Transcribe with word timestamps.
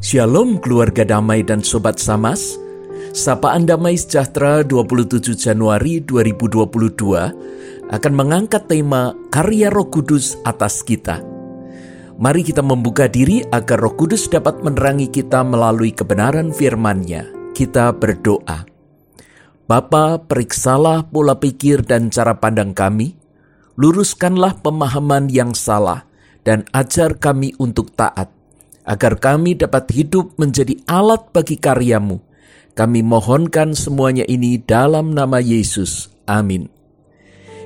Shalom 0.00 0.56
keluarga 0.64 1.04
damai 1.04 1.44
dan 1.44 1.60
sobat 1.60 2.00
Samas. 2.00 2.56
Sapaan 3.12 3.68
Damai 3.68 4.00
Sejahtera 4.00 4.64
27 4.64 5.36
Januari 5.36 6.00
2022 6.00 7.92
akan 7.92 8.12
mengangkat 8.16 8.64
tema 8.64 9.12
karya 9.28 9.68
Roh 9.68 9.92
Kudus 9.92 10.40
atas 10.48 10.80
kita. 10.80 11.20
Mari 12.16 12.40
kita 12.40 12.64
membuka 12.64 13.12
diri 13.12 13.44
agar 13.52 13.76
Roh 13.76 13.92
Kudus 13.92 14.24
dapat 14.32 14.64
menerangi 14.64 15.12
kita 15.12 15.44
melalui 15.44 15.92
kebenaran 15.92 16.48
firman-Nya. 16.48 17.52
Kita 17.52 17.92
berdoa. 17.92 18.64
Bapa, 19.68 20.16
periksalah 20.24 21.12
pola 21.12 21.36
pikir 21.36 21.84
dan 21.84 22.08
cara 22.08 22.40
pandang 22.40 22.72
kami. 22.72 23.20
Luruskanlah 23.76 24.64
pemahaman 24.64 25.28
yang 25.28 25.52
salah 25.52 26.08
dan 26.40 26.64
ajar 26.72 27.20
kami 27.20 27.52
untuk 27.60 27.92
taat 27.92 28.39
agar 28.84 29.20
kami 29.20 29.58
dapat 29.58 29.90
hidup 29.92 30.36
menjadi 30.40 30.76
alat 30.88 31.28
bagi 31.32 31.60
karyamu. 31.60 32.20
Kami 32.72 33.02
mohonkan 33.02 33.76
semuanya 33.76 34.24
ini 34.24 34.56
dalam 34.56 35.12
nama 35.12 35.42
Yesus. 35.42 36.08
Amin. 36.24 36.70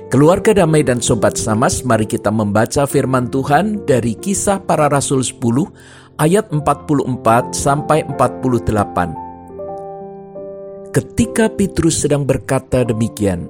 Keluarga 0.09 0.53
damai 0.53 0.85
dan 0.85 1.01
sobat 1.01 1.33
samas, 1.33 1.81
mari 1.81 2.05
kita 2.05 2.29
membaca 2.29 2.85
firman 2.85 3.25
Tuhan 3.33 3.89
dari 3.89 4.13
kisah 4.13 4.61
para 4.61 4.85
rasul 4.85 5.25
10 5.25 5.41
ayat 6.21 6.53
44 6.53 7.57
sampai 7.57 8.05
48. 8.13 10.93
Ketika 10.93 11.49
Petrus 11.51 12.05
sedang 12.05 12.23
berkata 12.23 12.85
demikian, 12.85 13.49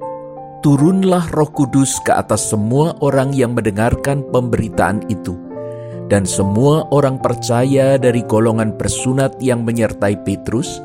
turunlah 0.64 1.28
roh 1.30 1.52
kudus 1.52 2.00
ke 2.02 2.10
atas 2.10 2.50
semua 2.50 2.96
orang 3.04 3.36
yang 3.36 3.54
mendengarkan 3.54 4.24
pemberitaan 4.32 5.06
itu 5.06 5.45
dan 6.06 6.22
semua 6.22 6.86
orang 6.94 7.18
percaya 7.18 7.98
dari 7.98 8.22
golongan 8.22 8.78
bersunat 8.78 9.38
yang 9.42 9.66
menyertai 9.66 10.22
Petrus 10.22 10.78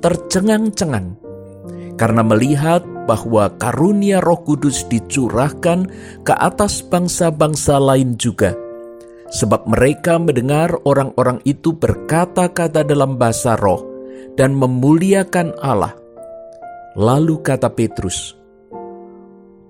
tercengang-cengang 0.00 1.18
karena 2.00 2.24
melihat 2.24 2.80
bahwa 3.04 3.52
karunia 3.60 4.24
Roh 4.24 4.40
Kudus 4.40 4.88
dicurahkan 4.88 5.90
ke 6.24 6.32
atas 6.32 6.80
bangsa-bangsa 6.80 7.76
lain 7.76 8.16
juga. 8.16 8.56
Sebab 9.30 9.68
mereka 9.68 10.18
mendengar 10.18 10.74
orang-orang 10.88 11.38
itu 11.46 11.70
berkata-kata 11.70 12.82
dalam 12.82 13.14
bahasa 13.14 13.54
roh 13.54 13.86
dan 14.34 14.58
memuliakan 14.58 15.54
Allah. 15.62 15.94
Lalu 16.98 17.38
kata 17.38 17.70
Petrus, 17.70 18.34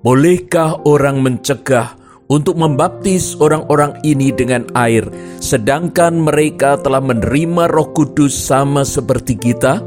Bolehkah 0.00 0.80
orang 0.88 1.20
mencegah 1.20 1.99
untuk 2.30 2.54
membaptis 2.54 3.34
orang-orang 3.42 3.98
ini 4.06 4.30
dengan 4.30 4.62
air, 4.78 5.02
sedangkan 5.42 6.22
mereka 6.22 6.78
telah 6.78 7.02
menerima 7.02 7.66
Roh 7.66 7.90
Kudus 7.90 8.32
sama 8.32 8.86
seperti 8.86 9.34
kita? 9.36 9.82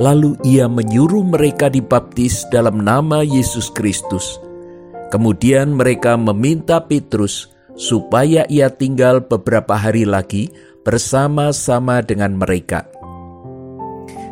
Lalu 0.00 0.40
ia 0.48 0.64
menyuruh 0.64 1.22
mereka 1.22 1.68
dibaptis 1.68 2.48
dalam 2.48 2.80
nama 2.80 3.20
Yesus 3.20 3.68
Kristus. 3.68 4.40
Kemudian 5.12 5.76
mereka 5.76 6.16
meminta 6.16 6.80
Petrus 6.80 7.52
supaya 7.76 8.48
ia 8.48 8.72
tinggal 8.72 9.20
beberapa 9.20 9.76
hari 9.76 10.08
lagi 10.08 10.48
bersama-sama 10.82 12.00
dengan 12.00 12.34
mereka. 12.40 12.89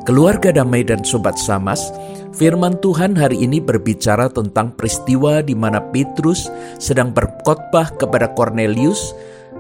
Keluarga 0.07 0.55
damai 0.55 0.87
dan 0.87 1.03
sobat 1.03 1.35
Samas, 1.41 1.91
Firman 2.39 2.79
Tuhan 2.79 3.19
hari 3.19 3.43
ini 3.43 3.59
berbicara 3.59 4.31
tentang 4.31 4.71
peristiwa 4.79 5.43
di 5.43 5.59
mana 5.59 5.83
Petrus 5.91 6.47
sedang 6.79 7.11
berkhotbah 7.11 7.99
kepada 7.99 8.31
Cornelius 8.39 9.11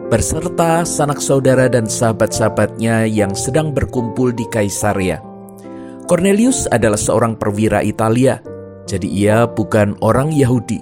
beserta 0.06 0.86
sanak 0.86 1.18
saudara 1.18 1.66
dan 1.66 1.90
sahabat-sahabatnya 1.90 3.10
yang 3.10 3.34
sedang 3.34 3.74
berkumpul 3.74 4.30
di 4.30 4.46
Kaisaria. 4.46 5.18
Cornelius 6.06 6.70
adalah 6.70 6.96
seorang 6.96 7.34
perwira 7.34 7.82
Italia, 7.82 8.38
jadi 8.86 9.08
ia 9.10 9.38
bukan 9.50 9.98
orang 10.00 10.30
Yahudi. 10.30 10.80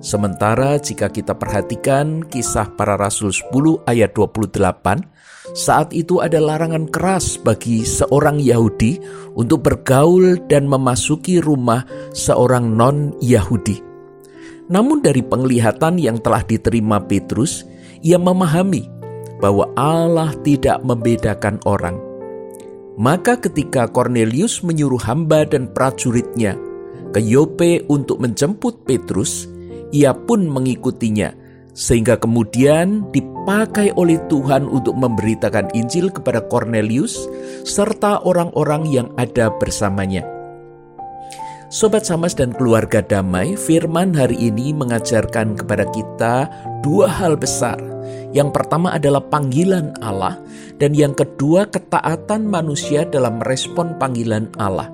Sementara 0.00 0.80
jika 0.80 1.12
kita 1.12 1.36
perhatikan 1.36 2.24
kisah 2.24 2.72
para 2.72 2.96
rasul 2.96 3.32
10 3.32 3.84
ayat 3.84 4.16
28, 4.16 4.60
saat 5.54 5.94
itu 5.94 6.18
ada 6.18 6.42
larangan 6.42 6.90
keras 6.90 7.38
bagi 7.38 7.86
seorang 7.86 8.42
Yahudi 8.42 8.98
untuk 9.38 9.62
bergaul 9.62 10.42
dan 10.50 10.66
memasuki 10.66 11.38
rumah 11.38 11.86
seorang 12.10 12.74
non-Yahudi. 12.74 13.78
Namun, 14.66 14.98
dari 14.98 15.22
penglihatan 15.22 16.02
yang 16.02 16.18
telah 16.18 16.42
diterima 16.42 16.98
Petrus, 16.98 17.62
ia 18.02 18.18
memahami 18.18 18.90
bahwa 19.38 19.70
Allah 19.78 20.34
tidak 20.42 20.82
membedakan 20.82 21.62
orang. 21.62 22.02
Maka, 22.98 23.38
ketika 23.38 23.86
Cornelius 23.86 24.66
menyuruh 24.66 25.00
hamba 25.06 25.46
dan 25.46 25.70
prajuritnya 25.70 26.58
ke 27.14 27.22
Yope 27.22 27.86
untuk 27.86 28.18
menjemput 28.18 28.82
Petrus, 28.82 29.46
ia 29.94 30.10
pun 30.10 30.50
mengikutinya 30.50 31.30
sehingga 31.74 32.18
kemudian 32.18 33.10
dipakai 33.44 33.92
oleh 34.00 34.16
Tuhan 34.32 34.64
untuk 34.64 34.96
memberitakan 34.96 35.68
Injil 35.76 36.08
kepada 36.08 36.40
Cornelius 36.48 37.28
serta 37.68 38.24
orang-orang 38.24 38.88
yang 38.88 39.12
ada 39.20 39.52
bersamanya. 39.60 40.24
Sobat 41.68 42.08
Samas 42.08 42.32
dan 42.32 42.56
keluarga 42.56 43.04
damai, 43.04 43.52
firman 43.60 44.16
hari 44.16 44.48
ini 44.48 44.72
mengajarkan 44.72 45.60
kepada 45.60 45.84
kita 45.92 46.48
dua 46.80 47.04
hal 47.04 47.36
besar. 47.36 47.76
Yang 48.32 48.56
pertama 48.56 48.96
adalah 48.96 49.20
panggilan 49.20 49.92
Allah 50.00 50.40
dan 50.80 50.96
yang 50.96 51.12
kedua 51.12 51.68
ketaatan 51.68 52.48
manusia 52.48 53.04
dalam 53.04 53.44
merespon 53.44 53.92
panggilan 54.00 54.48
Allah. 54.56 54.88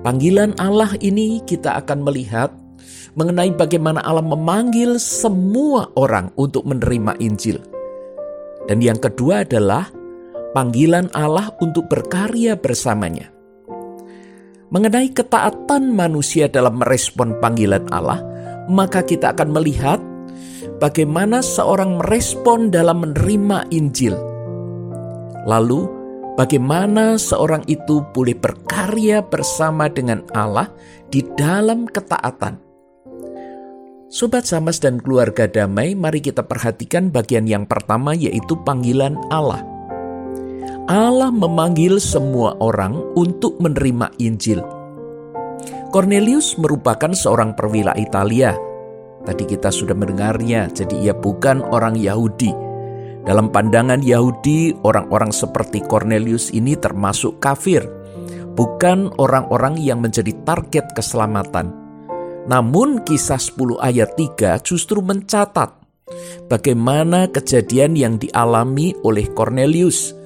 Panggilan 0.00 0.56
Allah 0.56 0.96
ini 1.04 1.44
kita 1.44 1.76
akan 1.76 2.08
melihat 2.08 2.56
mengenai 3.14 3.52
bagaimana 3.54 4.02
Allah 4.04 4.24
memanggil 4.24 5.00
semua 5.00 5.90
orang 5.98 6.30
untuk 6.38 6.66
menerima 6.66 7.18
Injil. 7.18 7.58
Dan 8.68 8.84
yang 8.84 9.00
kedua 9.00 9.42
adalah 9.42 9.90
panggilan 10.54 11.10
Allah 11.14 11.50
untuk 11.58 11.90
berkarya 11.90 12.58
bersamanya. 12.58 13.30
Mengenai 14.70 15.10
ketaatan 15.10 15.90
manusia 15.90 16.46
dalam 16.46 16.78
merespon 16.78 17.34
panggilan 17.42 17.90
Allah, 17.90 18.22
maka 18.70 19.02
kita 19.02 19.34
akan 19.34 19.50
melihat 19.50 19.98
bagaimana 20.78 21.42
seorang 21.42 21.98
merespon 21.98 22.70
dalam 22.70 23.02
menerima 23.02 23.66
Injil. 23.74 24.14
Lalu, 25.50 25.90
bagaimana 26.38 27.18
seorang 27.18 27.66
itu 27.66 28.06
boleh 28.14 28.38
berkarya 28.38 29.26
bersama 29.26 29.90
dengan 29.90 30.22
Allah 30.30 30.70
di 31.10 31.26
dalam 31.34 31.90
ketaatan 31.90 32.69
Sobat 34.10 34.42
Samas 34.42 34.82
dan 34.82 34.98
keluarga 34.98 35.46
damai, 35.46 35.94
mari 35.94 36.18
kita 36.18 36.42
perhatikan 36.42 37.14
bagian 37.14 37.46
yang 37.46 37.62
pertama 37.62 38.10
yaitu 38.10 38.58
panggilan 38.66 39.14
Allah. 39.30 39.62
Allah 40.90 41.30
memanggil 41.30 42.02
semua 42.02 42.58
orang 42.58 42.98
untuk 43.14 43.62
menerima 43.62 44.10
Injil. 44.18 44.66
Cornelius 45.94 46.58
merupakan 46.58 47.14
seorang 47.14 47.54
perwira 47.54 47.94
Italia. 47.94 48.50
Tadi 49.22 49.46
kita 49.46 49.70
sudah 49.70 49.94
mendengarnya, 49.94 50.66
jadi 50.74 50.94
ia 50.98 51.14
bukan 51.14 51.62
orang 51.70 51.94
Yahudi. 51.94 52.50
Dalam 53.22 53.54
pandangan 53.54 54.02
Yahudi, 54.02 54.74
orang-orang 54.82 55.30
seperti 55.30 55.86
Cornelius 55.86 56.50
ini 56.50 56.74
termasuk 56.74 57.38
kafir, 57.38 57.86
bukan 58.58 59.14
orang-orang 59.22 59.78
yang 59.78 60.02
menjadi 60.02 60.34
target 60.42 60.98
keselamatan. 60.98 61.89
Namun 62.48 63.04
kisah 63.04 63.36
10 63.36 63.76
ayat 63.80 64.16
3 64.16 64.60
justru 64.64 65.04
mencatat 65.04 65.80
bagaimana 66.48 67.30
kejadian 67.30 67.94
yang 67.94 68.14
dialami 68.16 68.96
oleh 69.04 69.28
Cornelius. 69.36 70.16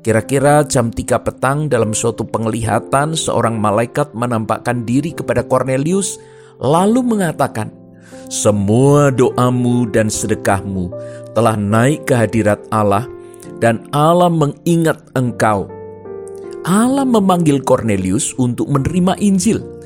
Kira-kira 0.00 0.64
jam 0.64 0.88
3 0.88 1.20
petang 1.20 1.68
dalam 1.68 1.92
suatu 1.92 2.24
penglihatan 2.24 3.12
seorang 3.18 3.58
malaikat 3.58 4.14
menampakkan 4.16 4.86
diri 4.88 5.12
kepada 5.12 5.44
Cornelius 5.44 6.16
lalu 6.58 7.04
mengatakan, 7.04 7.68
"Semua 8.32 9.12
doamu 9.12 9.84
dan 9.90 10.08
sedekahmu 10.08 10.90
telah 11.36 11.54
naik 11.54 12.08
ke 12.08 12.14
hadirat 12.16 12.62
Allah 12.72 13.04
dan 13.60 13.84
Allah 13.92 14.32
mengingat 14.32 15.02
engkau." 15.12 15.68
Allah 16.66 17.06
memanggil 17.06 17.62
Cornelius 17.62 18.34
untuk 18.36 18.68
menerima 18.68 19.16
Injil. 19.22 19.77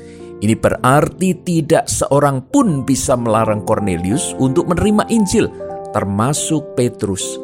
Ini 0.43 0.59
berarti 0.59 1.39
tidak 1.39 1.87
seorang 1.87 2.51
pun 2.51 2.83
bisa 2.83 3.15
melarang 3.15 3.63
Cornelius 3.63 4.35
untuk 4.43 4.67
menerima 4.67 5.07
Injil, 5.07 5.47
termasuk 5.95 6.75
Petrus. 6.75 7.39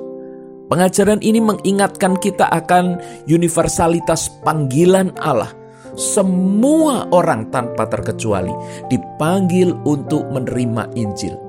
Pengajaran 0.68 1.24
ini 1.24 1.40
mengingatkan 1.40 2.20
kita 2.20 2.52
akan 2.52 3.00
universalitas 3.32 4.28
panggilan 4.44 5.16
Allah. 5.16 5.56
Semua 5.96 7.08
orang 7.16 7.48
tanpa 7.56 7.88
terkecuali 7.88 8.52
dipanggil 8.92 9.72
untuk 9.88 10.28
menerima 10.28 10.92
Injil. 11.00 11.40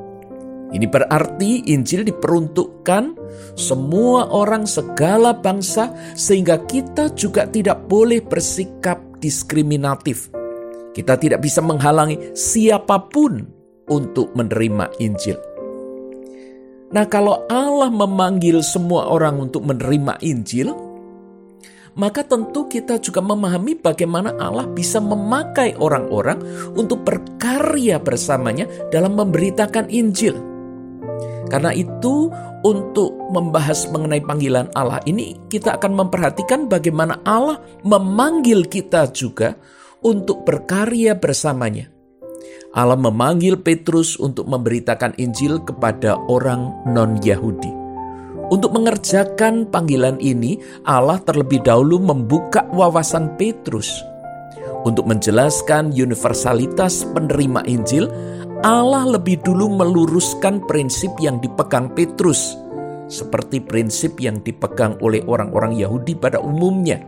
Ini 0.71 0.87
berarti 0.87 1.67
Injil 1.75 2.07
diperuntukkan 2.07 3.19
semua 3.59 4.31
orang 4.31 4.71
segala 4.71 5.35
bangsa 5.35 5.91
sehingga 6.15 6.63
kita 6.63 7.11
juga 7.19 7.51
tidak 7.51 7.91
boleh 7.91 8.23
bersikap 8.23 9.03
diskriminatif. 9.19 10.40
Kita 10.91 11.15
tidak 11.15 11.43
bisa 11.43 11.63
menghalangi 11.63 12.35
siapa 12.35 12.99
pun 13.11 13.47
untuk 13.91 14.35
menerima 14.35 14.91
Injil. 14.99 15.39
Nah, 16.91 17.07
kalau 17.07 17.47
Allah 17.47 17.87
memanggil 17.87 18.67
semua 18.67 19.07
orang 19.07 19.39
untuk 19.39 19.63
menerima 19.63 20.19
Injil, 20.27 20.75
maka 21.95 22.27
tentu 22.27 22.67
kita 22.67 22.99
juga 22.99 23.23
memahami 23.23 23.79
bagaimana 23.79 24.35
Allah 24.39 24.67
bisa 24.67 24.99
memakai 24.99 25.79
orang-orang 25.79 26.43
untuk 26.75 27.07
berkarya 27.07 28.03
bersamanya 28.03 28.67
dalam 28.91 29.15
memberitakan 29.15 29.87
Injil. 29.87 30.35
Karena 31.51 31.75
itu, 31.75 32.31
untuk 32.63 33.15
membahas 33.35 33.91
mengenai 33.91 34.23
panggilan 34.23 34.71
Allah 34.75 35.03
ini, 35.07 35.39
kita 35.51 35.79
akan 35.79 35.95
memperhatikan 35.95 36.67
bagaimana 36.71 37.19
Allah 37.27 37.59
memanggil 37.83 38.67
kita 38.71 39.11
juga 39.11 39.59
untuk 40.01 40.45
berkarya 40.49 41.17
bersamanya. 41.17 41.93
Allah 42.71 42.97
memanggil 42.97 43.59
Petrus 43.59 44.15
untuk 44.15 44.47
memberitakan 44.47 45.19
Injil 45.19 45.59
kepada 45.67 46.15
orang 46.31 46.71
non-Yahudi. 46.87 47.73
Untuk 48.51 48.75
mengerjakan 48.75 49.71
panggilan 49.71 50.19
ini, 50.19 50.59
Allah 50.87 51.23
terlebih 51.23 51.63
dahulu 51.63 52.03
membuka 52.03 52.67
wawasan 52.71 53.35
Petrus. 53.39 53.91
Untuk 54.87 55.07
menjelaskan 55.07 55.95
universalitas 55.95 57.07
penerima 57.11 57.63
Injil, 57.67 58.11
Allah 58.63 59.07
lebih 59.07 59.43
dulu 59.43 59.71
meluruskan 59.71 60.67
prinsip 60.67 61.11
yang 61.19 61.43
dipegang 61.43 61.91
Petrus, 61.95 62.55
seperti 63.11 63.63
prinsip 63.63 64.19
yang 64.23 64.43
dipegang 64.47 64.99
oleh 65.03 65.27
orang-orang 65.27 65.75
Yahudi 65.75 66.15
pada 66.15 66.39
umumnya. 66.39 67.03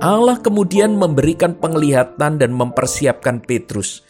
Allah 0.00 0.40
kemudian 0.40 0.96
memberikan 0.96 1.54
penglihatan 1.56 2.40
dan 2.40 2.50
mempersiapkan 2.56 3.44
Petrus 3.44 4.02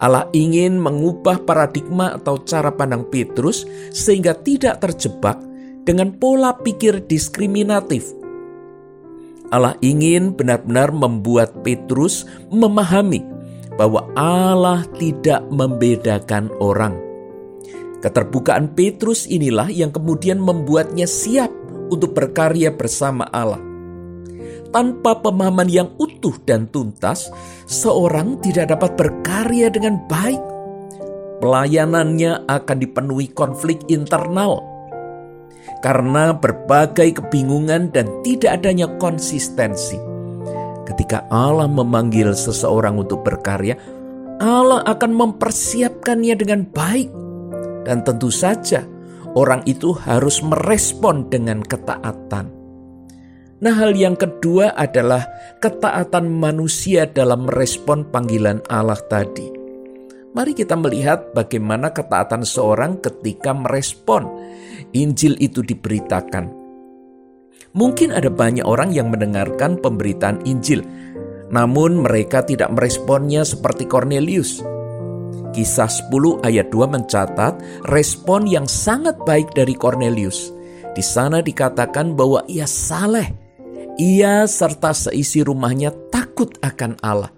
Allah 0.00 0.32
ingin 0.32 0.80
mengubah 0.80 1.44
paradigma 1.44 2.16
atau 2.16 2.40
cara 2.40 2.72
pandang 2.72 3.04
Petrus 3.12 3.68
sehingga 3.92 4.32
tidak 4.32 4.80
terjebak 4.80 5.36
dengan 5.84 6.16
pola 6.16 6.56
pikir 6.56 7.04
diskriminatif. 7.04 8.08
Allah 9.52 9.76
ingin 9.84 10.32
benar-benar 10.32 10.88
membuat 10.88 11.52
Petrus 11.60 12.24
memahami 12.48 13.20
bahwa 13.76 14.08
Allah 14.16 14.88
tidak 14.96 15.44
membedakan 15.52 16.48
orang. 16.64 16.96
Keterbukaan 18.00 18.72
Petrus 18.72 19.28
inilah 19.28 19.68
yang 19.68 19.92
kemudian 19.92 20.40
membuatnya 20.40 21.04
siap 21.04 21.52
untuk 21.92 22.16
berkarya 22.16 22.72
bersama 22.72 23.28
Allah. 23.28 23.69
Tanpa 24.70 25.18
pemahaman 25.18 25.66
yang 25.66 25.90
utuh 25.98 26.38
dan 26.46 26.70
tuntas, 26.70 27.30
seorang 27.66 28.38
tidak 28.38 28.70
dapat 28.70 28.94
berkarya 28.94 29.66
dengan 29.66 29.98
baik. 30.06 30.38
Pelayanannya 31.42 32.46
akan 32.46 32.76
dipenuhi 32.78 33.32
konflik 33.32 33.82
internal 33.90 34.70
karena 35.80 36.36
berbagai 36.36 37.20
kebingungan 37.20 37.88
dan 37.90 38.06
tidak 38.20 38.60
adanya 38.60 38.86
konsistensi. 39.00 39.96
Ketika 40.84 41.24
Allah 41.32 41.66
memanggil 41.70 42.36
seseorang 42.36 43.00
untuk 43.00 43.24
berkarya, 43.24 43.78
Allah 44.40 44.84
akan 44.84 45.12
mempersiapkannya 45.16 46.34
dengan 46.36 46.68
baik, 46.68 47.08
dan 47.88 48.04
tentu 48.04 48.28
saja 48.28 48.84
orang 49.32 49.64
itu 49.64 49.96
harus 49.96 50.44
merespon 50.44 51.28
dengan 51.32 51.64
ketaatan. 51.64 52.59
Nah, 53.60 53.76
hal 53.76 53.92
yang 53.92 54.16
kedua 54.16 54.72
adalah 54.72 55.28
ketaatan 55.60 56.32
manusia 56.32 57.04
dalam 57.04 57.44
merespon 57.44 58.08
panggilan 58.08 58.64
Allah 58.72 58.96
tadi. 59.04 59.52
Mari 60.32 60.56
kita 60.56 60.80
melihat 60.80 61.36
bagaimana 61.36 61.92
ketaatan 61.92 62.40
seorang 62.40 63.04
ketika 63.04 63.52
merespon 63.52 64.24
Injil 64.96 65.36
itu 65.44 65.60
diberitakan. 65.60 66.48
Mungkin 67.76 68.16
ada 68.16 68.32
banyak 68.32 68.64
orang 68.64 68.96
yang 68.96 69.12
mendengarkan 69.12 69.76
pemberitaan 69.76 70.40
Injil, 70.48 70.80
namun 71.52 72.00
mereka 72.00 72.40
tidak 72.40 72.72
meresponnya 72.72 73.44
seperti 73.44 73.84
Cornelius. 73.84 74.64
Kisah 75.52 75.90
10 76.08 76.46
ayat 76.48 76.72
2 76.72 76.96
mencatat 76.96 77.60
respon 77.92 78.48
yang 78.48 78.64
sangat 78.64 79.20
baik 79.28 79.52
dari 79.52 79.76
Cornelius. 79.76 80.48
Di 80.96 81.04
sana 81.04 81.44
dikatakan 81.44 82.16
bahwa 82.16 82.40
ia 82.48 82.64
saleh 82.64 83.49
ia 84.00 84.48
serta 84.48 84.96
seisi 84.96 85.44
rumahnya 85.44 85.92
takut 86.08 86.56
akan 86.64 86.96
Allah. 87.04 87.28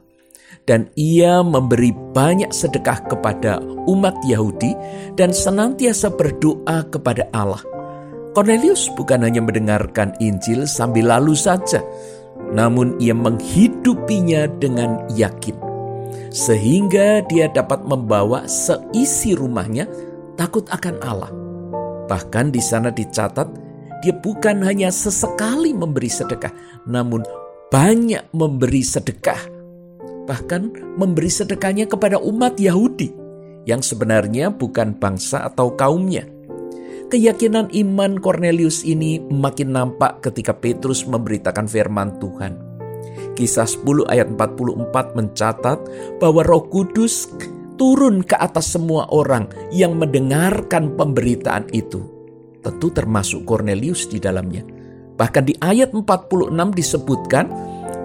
Dan 0.62 0.86
ia 0.94 1.42
memberi 1.42 1.90
banyak 1.90 2.54
sedekah 2.54 3.02
kepada 3.10 3.58
umat 3.90 4.14
Yahudi 4.22 4.78
dan 5.18 5.34
senantiasa 5.34 6.14
berdoa 6.14 6.86
kepada 6.86 7.26
Allah. 7.34 7.58
Cornelius 8.30 8.86
bukan 8.94 9.26
hanya 9.26 9.42
mendengarkan 9.42 10.14
Injil 10.22 10.70
sambil 10.70 11.10
lalu 11.10 11.34
saja, 11.34 11.82
namun 12.54 12.94
ia 13.02 13.10
menghidupinya 13.10 14.46
dengan 14.62 15.02
yakin. 15.18 15.58
Sehingga 16.30 17.26
dia 17.26 17.50
dapat 17.50 17.82
membawa 17.82 18.46
seisi 18.46 19.34
rumahnya 19.34 19.90
takut 20.38 20.64
akan 20.70 20.96
Allah. 21.02 21.32
Bahkan 22.06 22.54
di 22.54 22.62
sana 22.62 22.94
dicatat 22.94 23.50
dia 24.02 24.10
bukan 24.10 24.66
hanya 24.66 24.90
sesekali 24.90 25.70
memberi 25.70 26.10
sedekah, 26.10 26.50
namun 26.90 27.22
banyak 27.70 28.26
memberi 28.34 28.82
sedekah. 28.82 29.38
Bahkan 30.26 30.94
memberi 30.99 31.31
sedekahnya 31.31 31.87
kepada 31.87 32.19
umat 32.19 32.58
Yahudi 32.58 33.14
yang 33.64 33.81
sebenarnya 33.81 34.50
bukan 34.50 34.99
bangsa 34.99 35.46
atau 35.46 35.78
kaumnya. 35.78 36.26
Keyakinan 37.08 37.70
iman 37.70 38.19
Cornelius 38.19 38.82
ini 38.82 39.22
makin 39.22 39.76
nampak 39.76 40.25
ketika 40.25 40.50
Petrus 40.56 41.06
memberitakan 41.06 41.70
firman 41.70 42.19
Tuhan. 42.19 42.58
Kisah 43.38 43.69
10 43.69 44.12
ayat 44.12 44.28
44 44.34 45.16
mencatat 45.16 45.78
bahwa 46.19 46.43
Roh 46.44 46.69
Kudus 46.69 47.28
turun 47.81 48.25
ke 48.25 48.37
atas 48.37 48.76
semua 48.76 49.08
orang 49.12 49.48
yang 49.72 49.96
mendengarkan 49.96 50.96
pemberitaan 50.96 51.69
itu 51.72 52.11
tentu 52.62 52.88
termasuk 52.94 53.44
Cornelius 53.44 54.06
di 54.06 54.22
dalamnya. 54.22 54.62
Bahkan 55.18 55.44
di 55.44 55.54
ayat 55.60 55.92
46 55.92 56.50
disebutkan 56.72 57.46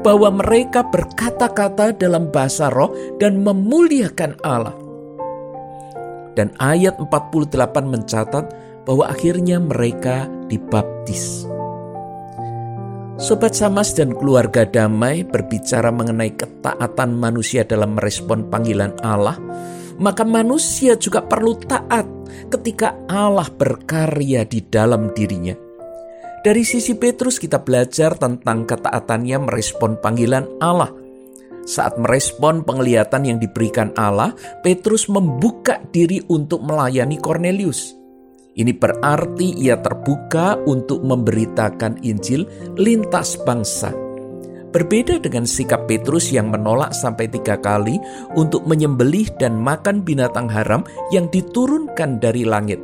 bahwa 0.01 0.29
mereka 0.33 0.85
berkata-kata 0.85 1.95
dalam 1.95 2.29
bahasa 2.29 2.69
roh 2.69 2.91
dan 3.17 3.41
memuliakan 3.41 4.37
Allah. 4.43 4.75
Dan 6.37 6.53
ayat 6.61 7.01
48 7.01 7.53
mencatat 7.85 8.45
bahwa 8.85 9.09
akhirnya 9.09 9.57
mereka 9.57 10.29
dibaptis. 10.47 11.49
Sobat 13.17 13.57
Samas 13.57 13.97
dan 13.97 14.13
keluarga 14.13 14.61
damai 14.61 15.25
berbicara 15.25 15.89
mengenai 15.89 16.37
ketaatan 16.37 17.17
manusia 17.17 17.65
dalam 17.65 17.97
merespon 17.97 18.45
panggilan 18.45 18.93
Allah, 19.01 19.41
maka 19.97 20.23
manusia 20.25 20.95
juga 20.97 21.25
perlu 21.25 21.57
taat 21.57 22.05
ketika 22.53 22.93
Allah 23.09 23.49
berkarya 23.49 24.45
di 24.45 24.61
dalam 24.65 25.11
dirinya. 25.13 25.57
Dari 26.45 26.63
sisi 26.63 26.95
Petrus 26.95 27.41
kita 27.41 27.59
belajar 27.59 28.15
tentang 28.15 28.63
ketaatannya 28.63 29.37
merespon 29.49 29.99
panggilan 29.99 30.47
Allah. 30.63 30.93
Saat 31.67 31.99
merespon 31.99 32.63
penglihatan 32.63 33.27
yang 33.27 33.37
diberikan 33.43 33.91
Allah, 33.99 34.31
Petrus 34.63 35.11
membuka 35.11 35.83
diri 35.91 36.23
untuk 36.31 36.63
melayani 36.63 37.19
Cornelius. 37.19 37.91
Ini 38.55 38.71
berarti 38.71 39.59
ia 39.59 39.75
terbuka 39.75 40.55
untuk 40.63 41.03
memberitakan 41.03 41.99
Injil 42.07 42.47
lintas 42.79 43.35
bangsa 43.43 44.06
Berbeda 44.77 45.17
dengan 45.17 45.49
sikap 45.49 45.89
Petrus 45.89 46.29
yang 46.29 46.53
menolak 46.53 46.93
sampai 46.93 47.25
tiga 47.25 47.57
kali 47.57 47.97
untuk 48.37 48.61
menyembelih 48.69 49.25
dan 49.41 49.57
makan 49.57 50.05
binatang 50.05 50.45
haram 50.45 50.85
yang 51.09 51.25
diturunkan 51.33 52.21
dari 52.21 52.45
langit. 52.45 52.77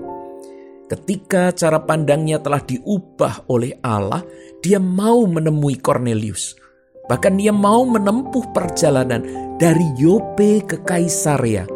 Ketika 0.90 1.54
cara 1.54 1.78
pandangnya 1.86 2.42
telah 2.42 2.66
diubah 2.66 3.46
oleh 3.46 3.78
Allah, 3.86 4.26
dia 4.66 4.82
mau 4.82 5.22
menemui 5.30 5.78
Cornelius. 5.86 6.58
Bahkan 7.06 7.38
dia 7.38 7.54
mau 7.54 7.86
menempuh 7.86 8.50
perjalanan 8.58 9.22
dari 9.62 9.86
Yope 9.94 10.66
ke 10.66 10.82
Kaisarea 10.82 11.70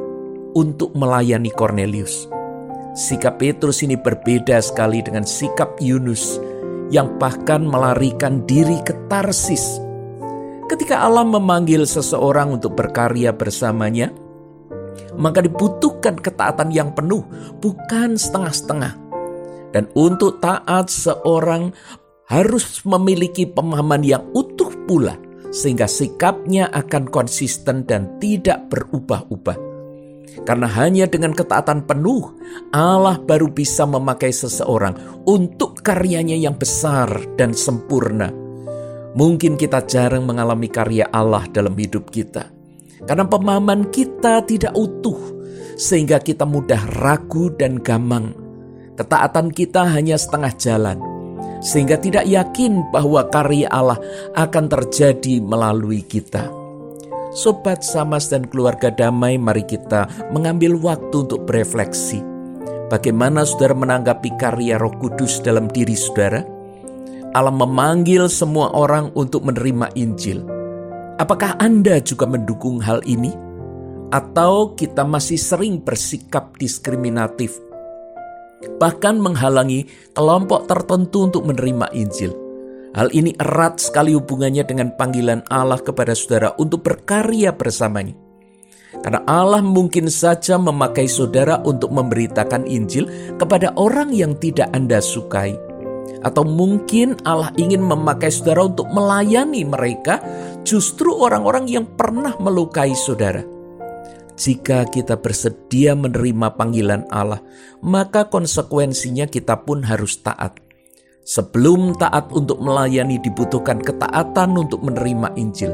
untuk 0.58 0.98
melayani 0.98 1.54
Cornelius. 1.54 2.26
Sikap 2.98 3.38
Petrus 3.38 3.86
ini 3.86 3.94
berbeda 3.94 4.58
sekali 4.66 5.06
dengan 5.06 5.30
sikap 5.30 5.78
Yunus 5.78 6.42
yang 6.90 7.22
bahkan 7.22 7.62
melarikan 7.62 8.42
diri 8.50 8.82
ke 8.82 8.98
Tarsis 9.06 9.86
Ketika 10.68 11.00
Allah 11.00 11.24
memanggil 11.24 11.88
seseorang 11.88 12.60
untuk 12.60 12.76
berkarya 12.76 13.32
bersamanya, 13.32 14.12
maka 15.16 15.40
dibutuhkan 15.40 16.20
ketaatan 16.20 16.76
yang 16.76 16.92
penuh, 16.92 17.24
bukan 17.64 18.20
setengah-setengah. 18.20 18.94
Dan 19.72 19.88
untuk 19.96 20.44
taat 20.44 20.92
seorang 20.92 21.72
harus 22.28 22.84
memiliki 22.84 23.48
pemahaman 23.48 24.04
yang 24.04 24.28
utuh 24.36 24.72
pula, 24.88 25.16
sehingga 25.56 25.88
sikapnya 25.88 26.68
akan 26.76 27.08
konsisten 27.08 27.88
dan 27.88 28.20
tidak 28.20 28.68
berubah-ubah. 28.68 29.58
Karena 30.44 30.68
hanya 30.68 31.08
dengan 31.08 31.32
ketaatan 31.32 31.88
penuh, 31.88 32.36
Allah 32.76 33.18
baru 33.18 33.48
bisa 33.50 33.88
memakai 33.88 34.36
seseorang 34.36 35.24
untuk 35.24 35.80
karyanya 35.80 36.36
yang 36.36 36.60
besar 36.60 37.08
dan 37.40 37.56
sempurna. 37.56 38.47
Mungkin 39.18 39.58
kita 39.58 39.82
jarang 39.90 40.30
mengalami 40.30 40.70
karya 40.70 41.10
Allah 41.10 41.50
dalam 41.50 41.74
hidup 41.74 42.14
kita. 42.14 42.54
Karena 43.02 43.26
pemahaman 43.26 43.90
kita 43.90 44.46
tidak 44.46 44.78
utuh, 44.78 45.18
sehingga 45.74 46.22
kita 46.22 46.46
mudah 46.46 47.02
ragu 47.02 47.50
dan 47.58 47.82
gamang. 47.82 48.38
Ketaatan 48.94 49.50
kita 49.50 49.90
hanya 49.90 50.22
setengah 50.22 50.54
jalan, 50.62 50.98
sehingga 51.66 51.98
tidak 51.98 52.30
yakin 52.30 52.94
bahwa 52.94 53.26
karya 53.34 53.66
Allah 53.74 53.98
akan 54.38 54.70
terjadi 54.70 55.42
melalui 55.42 56.06
kita. 56.06 56.54
Sobat 57.34 57.82
Samas 57.82 58.30
dan 58.30 58.46
keluarga 58.46 58.94
damai, 58.94 59.42
mari 59.42 59.66
kita 59.66 60.30
mengambil 60.30 60.78
waktu 60.78 61.26
untuk 61.26 61.46
berefleksi. 61.50 62.22
Bagaimana 62.94 63.50
saudara 63.50 63.74
menanggapi 63.74 64.30
karya 64.38 64.78
Roh 64.78 64.94
Kudus 65.02 65.42
dalam 65.42 65.70
diri 65.74 65.98
saudara? 65.98 66.57
Allah 67.38 67.54
memanggil 67.54 68.26
semua 68.34 68.74
orang 68.74 69.14
untuk 69.14 69.46
menerima 69.46 69.94
Injil. 69.94 70.42
Apakah 71.22 71.54
Anda 71.62 72.02
juga 72.02 72.26
mendukung 72.26 72.82
hal 72.82 73.06
ini? 73.06 73.30
Atau 74.10 74.74
kita 74.74 75.06
masih 75.06 75.38
sering 75.38 75.86
bersikap 75.86 76.58
diskriminatif, 76.58 77.54
bahkan 78.82 79.22
menghalangi 79.22 79.86
kelompok 80.18 80.66
tertentu 80.66 81.30
untuk 81.30 81.46
menerima 81.46 81.94
Injil? 81.94 82.34
Hal 82.98 83.14
ini 83.14 83.38
erat 83.38 83.78
sekali 83.78 84.18
hubungannya 84.18 84.66
dengan 84.66 84.98
panggilan 84.98 85.46
Allah 85.54 85.78
kepada 85.78 86.18
saudara 86.18 86.58
untuk 86.58 86.82
berkarya 86.82 87.54
bersamanya. 87.54 88.18
Karena 89.06 89.22
Allah 89.30 89.62
mungkin 89.62 90.10
saja 90.10 90.58
memakai 90.58 91.06
saudara 91.06 91.62
untuk 91.62 91.94
memberitakan 91.94 92.66
Injil 92.66 93.06
kepada 93.38 93.78
orang 93.78 94.10
yang 94.10 94.34
tidak 94.42 94.74
Anda 94.74 94.98
sukai. 94.98 95.67
Atau 96.22 96.44
mungkin 96.48 97.20
Allah 97.24 97.54
ingin 97.56 97.84
memakai 97.84 98.34
saudara 98.34 98.66
untuk 98.66 98.90
melayani 98.90 99.64
mereka, 99.64 100.20
justru 100.66 101.14
orang-orang 101.14 101.70
yang 101.70 101.86
pernah 101.86 102.34
melukai 102.42 102.92
saudara. 102.98 103.46
Jika 104.38 104.86
kita 104.86 105.18
bersedia 105.18 105.98
menerima 105.98 106.54
panggilan 106.54 107.10
Allah, 107.10 107.42
maka 107.82 108.30
konsekuensinya 108.30 109.26
kita 109.26 109.66
pun 109.66 109.82
harus 109.82 110.22
taat. 110.22 110.62
Sebelum 111.26 111.98
taat 111.98 112.30
untuk 112.32 112.62
melayani 112.62 113.18
dibutuhkan 113.18 113.82
ketaatan 113.82 114.56
untuk 114.56 114.86
menerima 114.86 115.34
Injil. 115.36 115.74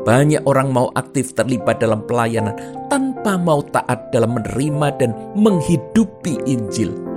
Banyak 0.00 0.48
orang 0.48 0.72
mau 0.72 0.88
aktif 0.96 1.36
terlibat 1.36 1.82
dalam 1.82 2.06
pelayanan 2.08 2.56
tanpa 2.88 3.36
mau 3.36 3.60
taat 3.60 4.08
dalam 4.14 4.38
menerima 4.38 4.88
dan 4.96 5.10
menghidupi 5.36 6.40
Injil. 6.48 7.09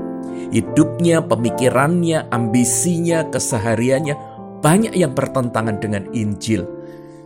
Hidupnya, 0.53 1.25
pemikirannya, 1.25 2.29
ambisinya, 2.29 3.25
kesehariannya 3.33 4.13
banyak 4.62 4.93
yang 4.93 5.17
bertentangan 5.17 5.81
dengan 5.81 6.05
Injil. 6.13 6.62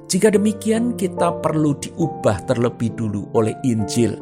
Jika 0.07 0.31
demikian, 0.31 0.95
kita 0.95 1.43
perlu 1.43 1.75
diubah 1.75 2.47
terlebih 2.47 2.95
dulu 2.95 3.27
oleh 3.35 3.51
Injil. 3.67 4.15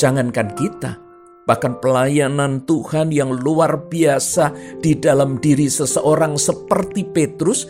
Jangankan 0.00 0.56
kita, 0.56 0.96
bahkan 1.44 1.76
pelayanan 1.76 2.64
Tuhan 2.64 3.12
yang 3.12 3.36
luar 3.36 3.92
biasa 3.92 4.80
di 4.80 4.96
dalam 4.96 5.36
diri 5.36 5.68
seseorang 5.68 6.40
seperti 6.40 7.04
Petrus, 7.04 7.68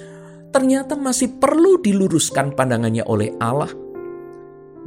ternyata 0.54 0.94
masih 0.94 1.42
perlu 1.42 1.82
diluruskan 1.82 2.54
pandangannya 2.54 3.02
oleh 3.02 3.34
Allah. 3.42 3.74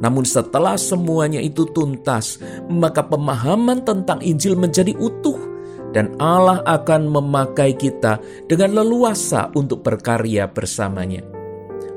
Namun, 0.00 0.24
setelah 0.24 0.80
semuanya 0.80 1.44
itu 1.44 1.68
tuntas, 1.68 2.40
maka 2.72 3.04
pemahaman 3.04 3.84
tentang 3.84 4.24
Injil 4.24 4.56
menjadi 4.56 4.96
utuh, 4.96 5.49
dan 5.90 6.14
Allah 6.22 6.62
akan 6.66 7.10
memakai 7.10 7.74
kita 7.74 8.22
dengan 8.46 8.82
leluasa 8.82 9.50
untuk 9.54 9.82
berkarya 9.82 10.50
bersamanya. 10.50 11.26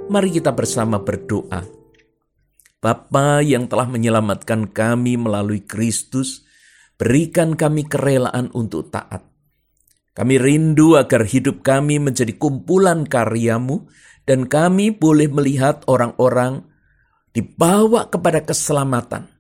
Mari 0.10 0.30
kita 0.34 0.52
bersama 0.52 1.02
berdoa. 1.02 1.64
Bapa 2.84 3.40
yang 3.40 3.72
telah 3.72 3.88
menyelamatkan 3.88 4.68
kami 4.76 5.16
melalui 5.16 5.64
Kristus, 5.64 6.44
Berikan 6.94 7.58
kami 7.58 7.90
kerelaan 7.90 8.54
untuk 8.54 8.94
taat. 8.94 9.26
Kami 10.14 10.38
rindu 10.38 10.94
agar 10.94 11.26
hidup 11.26 11.66
kami 11.66 11.98
menjadi 11.98 12.38
kumpulan 12.38 13.10
karyamu 13.10 13.90
dan 14.30 14.46
kami 14.46 14.94
boleh 14.94 15.26
melihat 15.26 15.82
orang-orang 15.90 16.62
dibawa 17.34 18.14
kepada 18.14 18.46
keselamatan. 18.46 19.33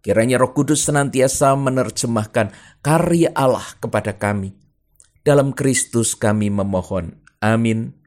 Kiranya 0.00 0.40
roh 0.40 0.56
kudus 0.56 0.88
senantiasa 0.88 1.52
menerjemahkan 1.60 2.56
karya 2.80 3.28
Allah 3.36 3.64
kepada 3.76 4.16
kami. 4.16 4.56
Dalam 5.20 5.52
Kristus 5.52 6.16
kami 6.16 6.48
memohon. 6.48 7.20
Amin. 7.44 7.99